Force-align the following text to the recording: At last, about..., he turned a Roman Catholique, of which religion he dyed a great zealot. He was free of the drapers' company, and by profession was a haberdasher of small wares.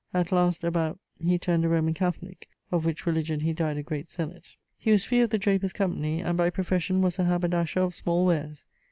At 0.15 0.31
last, 0.31 0.63
about..., 0.63 0.97
he 1.23 1.37
turned 1.37 1.63
a 1.63 1.69
Roman 1.69 1.93
Catholique, 1.93 2.47
of 2.71 2.85
which 2.87 3.05
religion 3.05 3.41
he 3.41 3.53
dyed 3.53 3.77
a 3.77 3.83
great 3.83 4.09
zealot. 4.09 4.55
He 4.75 4.89
was 4.91 5.03
free 5.03 5.19
of 5.21 5.29
the 5.29 5.37
drapers' 5.37 5.73
company, 5.73 6.21
and 6.21 6.35
by 6.35 6.49
profession 6.49 7.03
was 7.03 7.19
a 7.19 7.25
haberdasher 7.25 7.81
of 7.81 7.93
small 7.93 8.25
wares. 8.25 8.65